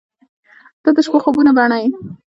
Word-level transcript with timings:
•ته 0.83 0.89
د 0.95 0.97
شپو 1.05 1.17
خوبونو 1.23 1.51
بڼه 1.57 1.77
یې. 1.81 1.87